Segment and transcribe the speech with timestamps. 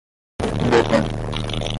[0.41, 1.61] borrão